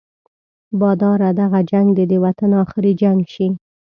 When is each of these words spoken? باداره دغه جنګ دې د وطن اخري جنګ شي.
باداره 0.79 1.29
دغه 1.41 1.59
جنګ 1.71 1.87
دې 1.97 2.05
د 2.11 2.13
وطن 2.25 2.49
اخري 2.63 2.91
جنګ 3.01 3.19
شي. 3.33 3.47